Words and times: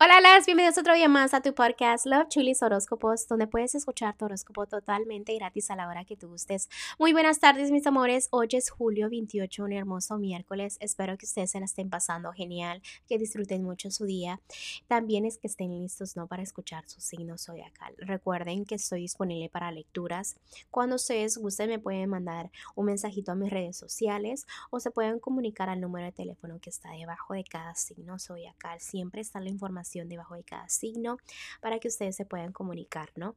Hola, 0.00 0.20
las 0.20 0.46
bienvenidos 0.46 0.78
otro 0.78 0.94
día 0.94 1.08
más 1.08 1.34
a 1.34 1.40
tu 1.40 1.52
podcast 1.52 2.06
Love 2.06 2.28
Chulis 2.28 2.62
Horóscopos, 2.62 3.26
donde 3.26 3.48
puedes 3.48 3.74
escuchar 3.74 4.16
tu 4.16 4.26
horóscopo 4.26 4.64
totalmente 4.64 5.34
gratis 5.34 5.72
a 5.72 5.74
la 5.74 5.88
hora 5.88 6.04
que 6.04 6.16
tú 6.16 6.28
gustes. 6.28 6.68
Muy 7.00 7.12
buenas 7.12 7.40
tardes, 7.40 7.72
mis 7.72 7.84
amores. 7.84 8.28
Hoy 8.30 8.46
es 8.52 8.70
julio 8.70 9.10
28, 9.10 9.64
un 9.64 9.72
hermoso 9.72 10.16
miércoles. 10.16 10.76
Espero 10.78 11.18
que 11.18 11.26
ustedes 11.26 11.50
se 11.50 11.58
la 11.58 11.64
estén 11.64 11.90
pasando 11.90 12.30
genial, 12.30 12.80
que 13.08 13.18
disfruten 13.18 13.64
mucho 13.64 13.90
su 13.90 14.04
día. 14.04 14.40
También 14.86 15.24
es 15.24 15.36
que 15.36 15.48
estén 15.48 15.76
listos, 15.76 16.14
¿no? 16.14 16.28
Para 16.28 16.44
escuchar 16.44 16.88
su 16.88 17.00
signo 17.00 17.36
zodiacal. 17.36 17.92
Recuerden 17.98 18.66
que 18.66 18.76
estoy 18.76 19.00
disponible 19.00 19.48
para 19.48 19.72
lecturas. 19.72 20.36
Cuando 20.70 20.94
ustedes 20.94 21.38
gusten, 21.38 21.70
me 21.70 21.80
pueden 21.80 22.08
mandar 22.08 22.52
un 22.76 22.86
mensajito 22.86 23.32
a 23.32 23.34
mis 23.34 23.50
redes 23.50 23.76
sociales 23.76 24.46
o 24.70 24.78
se 24.78 24.92
pueden 24.92 25.18
comunicar 25.18 25.68
al 25.68 25.80
número 25.80 26.06
de 26.06 26.12
teléfono 26.12 26.60
que 26.60 26.70
está 26.70 26.92
debajo 26.92 27.34
de 27.34 27.42
cada 27.42 27.74
signo 27.74 28.20
zodiacal. 28.20 28.80
Siempre 28.80 29.22
está 29.22 29.40
la 29.40 29.48
información 29.48 29.87
debajo 30.08 30.34
de 30.34 30.44
cada 30.44 30.68
signo 30.68 31.18
para 31.60 31.78
que 31.78 31.88
ustedes 31.88 32.16
se 32.16 32.24
puedan 32.24 32.52
comunicar, 32.52 33.10
¿no? 33.16 33.34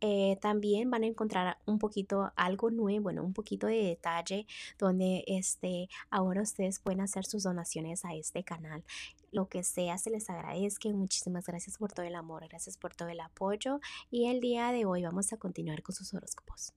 Eh, 0.00 0.38
también 0.40 0.90
van 0.90 1.04
a 1.04 1.06
encontrar 1.06 1.58
un 1.66 1.78
poquito 1.78 2.32
algo 2.36 2.70
nuevo, 2.70 3.04
bueno, 3.04 3.22
un 3.22 3.32
poquito 3.32 3.66
de 3.66 3.82
detalle 3.82 4.46
donde 4.78 5.24
este, 5.26 5.88
ahora 6.10 6.42
ustedes 6.42 6.80
pueden 6.80 7.00
hacer 7.00 7.24
sus 7.24 7.44
donaciones 7.44 8.04
a 8.04 8.14
este 8.14 8.42
canal 8.44 8.84
lo 9.32 9.48
que 9.48 9.62
sea, 9.62 9.98
se 9.98 10.10
les 10.10 10.30
agradezca. 10.30 10.88
Muchísimas 10.88 11.44
gracias 11.44 11.76
por 11.78 11.92
todo 11.92 12.06
el 12.06 12.14
amor, 12.14 12.48
gracias 12.48 12.78
por 12.78 12.94
todo 12.94 13.08
el 13.08 13.20
apoyo. 13.20 13.80
Y 14.10 14.28
el 14.28 14.40
día 14.40 14.72
de 14.72 14.86
hoy 14.86 15.02
vamos 15.02 15.32
a 15.32 15.36
continuar 15.36 15.82
con 15.82 15.94
sus 15.94 16.14
horóscopos. 16.14 16.72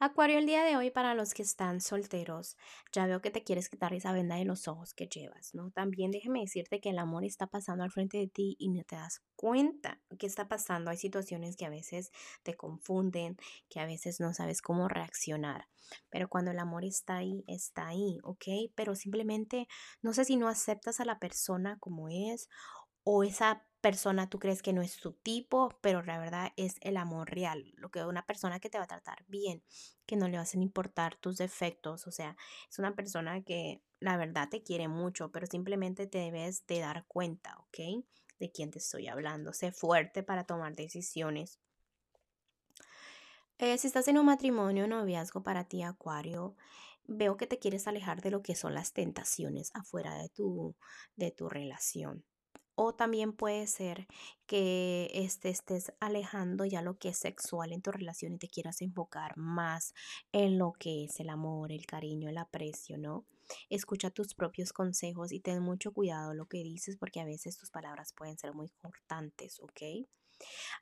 Acuario, 0.00 0.38
el 0.38 0.46
día 0.46 0.64
de 0.64 0.76
hoy 0.76 0.90
para 0.90 1.14
los 1.14 1.34
que 1.34 1.42
están 1.42 1.80
solteros, 1.80 2.56
ya 2.92 3.06
veo 3.06 3.20
que 3.20 3.30
te 3.30 3.44
quieres 3.44 3.68
quitar 3.68 3.94
esa 3.94 4.12
venda 4.12 4.36
de 4.36 4.44
los 4.44 4.66
ojos 4.66 4.92
que 4.92 5.06
llevas, 5.06 5.54
¿no? 5.54 5.70
También 5.70 6.10
déjeme 6.10 6.40
decirte 6.40 6.80
que 6.80 6.90
el 6.90 6.98
amor 6.98 7.24
está 7.24 7.46
pasando 7.46 7.84
al 7.84 7.90
frente 7.92 8.18
de 8.18 8.26
ti 8.26 8.56
y 8.58 8.70
no 8.70 8.82
te 8.82 8.96
das 8.96 9.22
cuenta 9.36 10.00
qué 10.18 10.26
está 10.26 10.48
pasando. 10.48 10.90
Hay 10.90 10.96
situaciones 10.96 11.56
que 11.56 11.66
a 11.66 11.70
veces 11.70 12.10
te 12.42 12.54
confunden, 12.54 13.36
que 13.68 13.80
a 13.80 13.86
veces 13.86 14.20
no 14.20 14.34
sabes 14.34 14.62
cómo 14.62 14.88
reaccionar. 14.88 15.68
Pero 16.10 16.28
cuando 16.28 16.50
el 16.50 16.58
amor 16.58 16.84
está 16.84 17.18
ahí, 17.18 17.44
está 17.46 17.86
ahí, 17.86 18.18
¿ok? 18.24 18.72
Pero 18.74 18.96
simplemente 18.96 19.68
no 20.02 20.12
sé 20.12 20.24
si 20.24 20.36
no 20.36 20.48
aceptas 20.48 20.98
a 21.00 21.04
la 21.04 21.18
persona 21.18 21.78
como 21.78 22.08
es 22.08 22.48
o 23.04 23.22
esa 23.22 23.66
persona 23.84 24.30
tú 24.30 24.38
crees 24.38 24.62
que 24.62 24.72
no 24.72 24.80
es 24.80 24.96
tu 24.96 25.12
tipo, 25.12 25.68
pero 25.82 26.02
la 26.02 26.18
verdad 26.18 26.54
es 26.56 26.76
el 26.80 26.96
amor 26.96 27.30
real, 27.30 27.70
lo 27.76 27.90
que 27.90 28.02
una 28.02 28.24
persona 28.24 28.58
que 28.58 28.70
te 28.70 28.78
va 28.78 28.84
a 28.84 28.86
tratar 28.86 29.26
bien, 29.28 29.62
que 30.06 30.16
no 30.16 30.26
le 30.26 30.38
a 30.38 30.46
importar 30.54 31.16
tus 31.16 31.36
defectos, 31.36 32.06
o 32.06 32.10
sea, 32.10 32.34
es 32.70 32.78
una 32.78 32.94
persona 32.94 33.42
que 33.42 33.82
la 34.00 34.16
verdad 34.16 34.48
te 34.48 34.62
quiere 34.62 34.88
mucho, 34.88 35.30
pero 35.30 35.46
simplemente 35.46 36.06
te 36.06 36.16
debes 36.16 36.66
de 36.66 36.80
dar 36.80 37.04
cuenta, 37.08 37.58
¿ok? 37.58 38.06
De 38.38 38.50
quién 38.50 38.70
te 38.70 38.78
estoy 38.78 39.06
hablando. 39.06 39.52
Sé 39.52 39.70
fuerte 39.70 40.22
para 40.22 40.44
tomar 40.44 40.74
decisiones. 40.74 41.60
Eh, 43.58 43.76
si 43.76 43.86
estás 43.86 44.08
en 44.08 44.16
un 44.16 44.24
matrimonio, 44.24 44.88
noviazgo 44.88 45.42
para 45.42 45.64
ti, 45.64 45.82
Acuario, 45.82 46.56
veo 47.06 47.36
que 47.36 47.46
te 47.46 47.58
quieres 47.58 47.86
alejar 47.86 48.22
de 48.22 48.30
lo 48.30 48.42
que 48.42 48.54
son 48.54 48.72
las 48.72 48.94
tentaciones 48.94 49.70
afuera 49.74 50.14
de 50.14 50.30
tu, 50.30 50.74
de 51.16 51.32
tu 51.32 51.50
relación. 51.50 52.24
O 52.76 52.92
también 52.92 53.32
puede 53.32 53.66
ser 53.66 54.06
que 54.46 55.10
este, 55.14 55.48
estés 55.50 55.92
alejando 56.00 56.64
ya 56.64 56.82
lo 56.82 56.98
que 56.98 57.10
es 57.10 57.18
sexual 57.18 57.72
en 57.72 57.82
tu 57.82 57.92
relación 57.92 58.34
y 58.34 58.38
te 58.38 58.48
quieras 58.48 58.82
enfocar 58.82 59.36
más 59.36 59.94
en 60.32 60.58
lo 60.58 60.72
que 60.72 61.04
es 61.04 61.20
el 61.20 61.30
amor, 61.30 61.70
el 61.70 61.86
cariño, 61.86 62.28
el 62.28 62.38
aprecio, 62.38 62.98
¿no? 62.98 63.26
Escucha 63.70 64.10
tus 64.10 64.34
propios 64.34 64.72
consejos 64.72 65.32
y 65.32 65.40
ten 65.40 65.62
mucho 65.62 65.92
cuidado 65.92 66.34
lo 66.34 66.46
que 66.46 66.62
dices 66.64 66.96
porque 66.96 67.20
a 67.20 67.24
veces 67.24 67.56
tus 67.56 67.70
palabras 67.70 68.12
pueden 68.12 68.38
ser 68.38 68.54
muy 68.54 68.70
cortantes, 68.70 69.60
¿ok? 69.60 70.06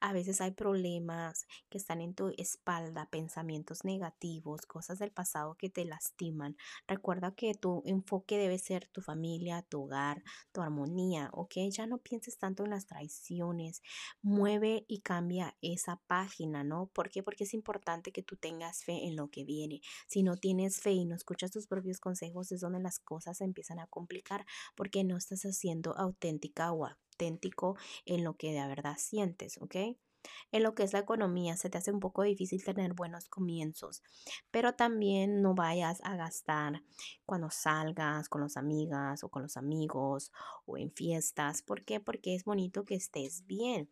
A 0.00 0.12
veces 0.12 0.40
hay 0.40 0.52
problemas 0.52 1.46
que 1.68 1.78
están 1.78 2.00
en 2.00 2.14
tu 2.14 2.32
espalda, 2.36 3.08
pensamientos 3.10 3.84
negativos, 3.84 4.66
cosas 4.66 4.98
del 4.98 5.12
pasado 5.12 5.54
que 5.56 5.70
te 5.70 5.84
lastiman. 5.84 6.56
Recuerda 6.86 7.34
que 7.34 7.54
tu 7.54 7.82
enfoque 7.86 8.38
debe 8.38 8.58
ser 8.58 8.88
tu 8.88 9.00
familia, 9.00 9.62
tu 9.62 9.82
hogar, 9.84 10.22
tu 10.52 10.60
armonía, 10.60 11.30
¿ok? 11.32 11.54
Ya 11.70 11.86
no 11.86 11.98
pienses 11.98 12.38
tanto 12.38 12.64
en 12.64 12.70
las 12.70 12.86
traiciones. 12.86 13.82
Mueve 14.22 14.84
y 14.88 15.00
cambia 15.00 15.56
esa 15.60 16.00
página, 16.06 16.64
¿no? 16.64 16.86
¿Por 16.86 17.10
qué? 17.10 17.22
Porque 17.22 17.44
es 17.44 17.54
importante 17.54 18.12
que 18.12 18.22
tú 18.22 18.36
tengas 18.36 18.84
fe 18.84 19.06
en 19.06 19.16
lo 19.16 19.28
que 19.28 19.44
viene. 19.44 19.80
Si 20.08 20.22
no 20.22 20.36
tienes 20.36 20.80
fe 20.80 20.92
y 20.92 21.04
no 21.04 21.14
escuchas 21.14 21.50
tus 21.50 21.66
propios 21.66 22.00
consejos, 22.00 22.52
es 22.52 22.60
donde 22.60 22.80
las 22.80 22.98
cosas 22.98 23.38
se 23.38 23.44
empiezan 23.44 23.78
a 23.78 23.86
complicar 23.86 24.46
porque 24.74 25.04
no 25.04 25.16
estás 25.16 25.42
haciendo 25.42 25.96
auténtica 25.96 26.72
o 26.72 26.86
auténtico 27.22 27.76
en 28.04 28.24
lo 28.24 28.36
que 28.36 28.52
de 28.52 28.66
verdad 28.66 28.96
sientes, 28.98 29.58
¿ok? 29.60 29.76
En 30.52 30.62
lo 30.62 30.74
que 30.74 30.84
es 30.84 30.92
la 30.92 31.00
economía 31.00 31.56
se 31.56 31.68
te 31.68 31.78
hace 31.78 31.90
un 31.90 32.00
poco 32.00 32.22
difícil 32.22 32.62
tener 32.62 32.94
buenos 32.94 33.28
comienzos, 33.28 34.02
pero 34.50 34.74
también 34.74 35.42
no 35.42 35.54
vayas 35.54 36.00
a 36.04 36.16
gastar 36.16 36.82
cuando 37.26 37.50
salgas 37.50 38.28
con 38.28 38.42
las 38.42 38.56
amigas 38.56 39.24
o 39.24 39.30
con 39.30 39.42
los 39.42 39.56
amigos 39.56 40.30
o 40.64 40.76
en 40.76 40.92
fiestas. 40.92 41.62
¿Por 41.62 41.84
qué? 41.84 41.98
Porque 41.98 42.34
es 42.34 42.44
bonito 42.44 42.84
que 42.84 42.94
estés 42.94 43.46
bien, 43.46 43.90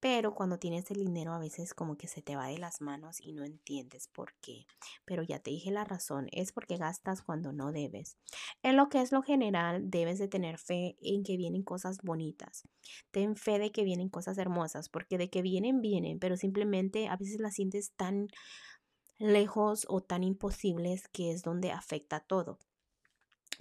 pero 0.00 0.34
cuando 0.34 0.58
tienes 0.58 0.90
el 0.90 0.98
dinero 0.98 1.32
a 1.32 1.38
veces 1.38 1.74
como 1.74 1.96
que 1.96 2.08
se 2.08 2.22
te 2.22 2.36
va 2.36 2.48
de 2.48 2.58
las 2.58 2.80
manos 2.80 3.20
y 3.20 3.32
no 3.32 3.44
entiendes 3.44 4.08
por 4.08 4.34
qué. 4.40 4.66
Pero 5.04 5.22
ya 5.22 5.38
te 5.38 5.50
dije 5.50 5.70
la 5.70 5.84
razón, 5.84 6.28
es 6.32 6.52
porque 6.52 6.76
gastas 6.76 7.22
cuando 7.22 7.52
no 7.52 7.72
debes. 7.72 8.16
En 8.62 8.76
lo 8.76 8.88
que 8.88 9.00
es 9.00 9.12
lo 9.12 9.22
general, 9.22 9.90
debes 9.90 10.18
de 10.18 10.28
tener 10.28 10.58
fe 10.58 10.96
en 11.00 11.22
que 11.24 11.36
vienen 11.36 11.62
cosas 11.62 11.98
bonitas. 12.02 12.68
Ten 13.10 13.36
fe 13.36 13.58
de 13.58 13.72
que 13.72 13.84
vienen 13.84 14.08
cosas 14.08 14.38
hermosas, 14.38 14.88
porque 14.88 15.18
de 15.18 15.30
que 15.30 15.42
vienen, 15.42 15.80
vienen, 15.80 16.18
pero 16.18 16.36
simplemente 16.36 17.08
a 17.08 17.16
veces 17.16 17.40
las 17.40 17.54
sientes 17.54 17.92
tan 17.96 18.28
lejos 19.18 19.86
o 19.88 20.02
tan 20.02 20.24
imposibles 20.24 21.08
que 21.08 21.32
es 21.32 21.42
donde 21.42 21.72
afecta 21.72 22.20
todo. 22.20 22.58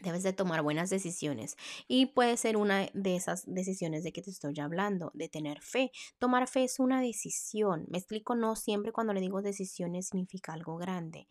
Debes 0.02 0.24
de 0.24 0.34
tomar 0.34 0.62
buenas 0.62 0.90
decisiones 0.90 1.56
y 1.88 2.08
puede 2.08 2.38
ser 2.38 2.58
una 2.58 2.88
de 2.94 3.16
esas 3.16 3.44
decisiones 3.46 4.04
de 4.04 4.12
que 4.12 4.22
te 4.22 4.30
estoy 4.30 4.60
hablando, 4.60 5.12
de 5.14 5.30
tener 5.30 5.62
fe. 5.62 5.92
Tomar 6.20 6.48
fe 6.48 6.66
es 6.66 6.80
una 6.80 7.02
decisión. 7.02 7.86
Me 7.90 7.98
explico, 7.98 8.36
no 8.36 8.56
siempre 8.56 8.92
cuando 8.92 9.14
le 9.14 9.22
digo 9.22 9.42
decisiones 9.42 10.08
significa 10.08 10.54
algo 10.54 10.78
grande 10.78 11.28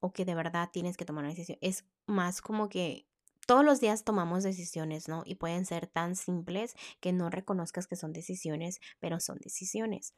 o 0.00 0.12
que 0.12 0.24
de 0.24 0.34
verdad 0.34 0.68
tienes 0.72 0.96
que 0.96 1.06
tomar 1.06 1.24
una 1.24 1.32
decisión. 1.32 1.58
Es 1.62 1.86
más 2.06 2.42
como 2.42 2.68
que 2.68 3.06
todos 3.46 3.64
los 3.64 3.80
días 3.80 4.04
tomamos 4.04 4.42
decisiones, 4.42 5.08
¿no? 5.08 5.22
Y 5.24 5.36
pueden 5.36 5.66
ser 5.66 5.86
tan 5.86 6.16
simples 6.16 6.74
que 7.00 7.12
no 7.12 7.30
reconozcas 7.30 7.86
que 7.86 7.96
son 7.96 8.12
decisiones, 8.12 8.80
pero 9.00 9.20
son 9.20 9.38
decisiones. 9.38 10.14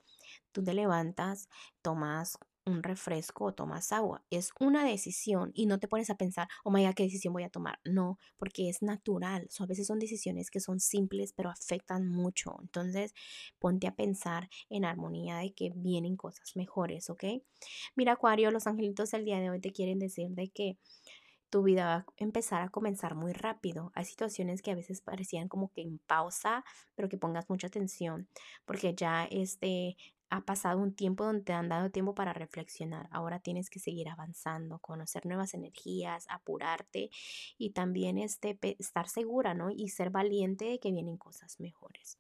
Tú 0.52 0.62
te 0.62 0.74
levantas, 0.74 1.48
tomas 1.82 2.38
un 2.66 2.82
refresco 2.82 3.46
o 3.46 3.54
tomas 3.54 3.92
agua. 3.92 4.24
Es 4.30 4.50
una 4.60 4.84
decisión 4.84 5.52
y 5.54 5.66
no 5.66 5.78
te 5.78 5.88
pones 5.88 6.10
a 6.10 6.16
pensar, 6.16 6.48
oh 6.64 6.70
my 6.70 6.84
God, 6.84 6.94
¿qué 6.94 7.04
decisión 7.04 7.32
voy 7.32 7.44
a 7.44 7.48
tomar? 7.48 7.78
No, 7.84 8.18
porque 8.36 8.68
es 8.68 8.82
natural. 8.82 9.48
a 9.58 9.66
veces 9.66 9.86
son 9.86 9.98
decisiones 9.98 10.50
que 10.50 10.60
son 10.60 10.80
simples 10.80 11.32
pero 11.32 11.50
afectan 11.50 12.08
mucho. 12.08 12.56
Entonces, 12.60 13.14
ponte 13.58 13.86
a 13.86 13.94
pensar 13.94 14.50
en 14.68 14.84
armonía 14.84 15.38
de 15.38 15.54
que 15.54 15.72
vienen 15.74 16.16
cosas 16.16 16.56
mejores, 16.56 17.08
¿ok? 17.08 17.24
Mira, 17.94 18.12
Acuario, 18.12 18.50
los 18.50 18.66
angelitos 18.66 19.10
del 19.12 19.24
día 19.24 19.38
de 19.40 19.50
hoy 19.50 19.60
te 19.60 19.72
quieren 19.72 19.98
decir 19.98 20.30
de 20.30 20.48
que 20.48 20.78
tu 21.50 21.62
vida 21.62 21.86
va 21.86 21.94
a 21.94 22.06
empezar 22.16 22.62
a 22.62 22.68
comenzar 22.68 23.14
muy 23.14 23.32
rápido. 23.32 23.92
Hay 23.94 24.04
situaciones 24.04 24.62
que 24.62 24.72
a 24.72 24.74
veces 24.74 25.00
parecían 25.00 25.48
como 25.48 25.70
que 25.72 25.82
en 25.82 25.98
pausa, 26.06 26.64
pero 26.94 27.08
que 27.08 27.18
pongas 27.18 27.48
mucha 27.48 27.68
atención, 27.68 28.28
porque 28.64 28.94
ya 28.94 29.24
este 29.24 29.96
ha 30.30 30.44
pasado 30.44 30.80
un 30.80 30.94
tiempo 30.94 31.24
donde 31.24 31.42
te 31.42 31.52
han 31.52 31.68
dado 31.68 31.90
tiempo 31.90 32.14
para 32.14 32.32
reflexionar. 32.32 33.08
Ahora 33.10 33.40
tienes 33.40 33.70
que 33.70 33.78
seguir 33.78 34.08
avanzando, 34.08 34.78
conocer 34.78 35.26
nuevas 35.26 35.54
energías, 35.54 36.26
apurarte 36.28 37.10
y 37.58 37.70
también 37.70 38.18
este, 38.18 38.58
estar 38.78 39.08
segura, 39.08 39.54
¿no? 39.54 39.70
Y 39.70 39.88
ser 39.88 40.10
valiente 40.10 40.64
de 40.64 40.78
que 40.78 40.92
vienen 40.92 41.16
cosas 41.16 41.60
mejores. 41.60 42.18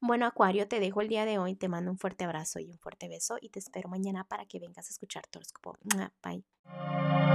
Bueno, 0.00 0.26
Acuario, 0.26 0.68
te 0.68 0.80
dejo 0.80 1.00
el 1.00 1.08
día 1.08 1.24
de 1.24 1.38
hoy. 1.38 1.54
Te 1.54 1.68
mando 1.68 1.90
un 1.90 1.98
fuerte 1.98 2.24
abrazo 2.24 2.60
y 2.60 2.70
un 2.70 2.78
fuerte 2.78 3.08
beso 3.08 3.36
y 3.40 3.48
te 3.48 3.58
espero 3.58 3.88
mañana 3.88 4.24
para 4.24 4.46
que 4.46 4.60
vengas 4.60 4.88
a 4.88 4.90
escuchar 4.90 5.26
tu 5.26 5.38
horóscopo. 5.38 5.76
Bye. 6.22 7.25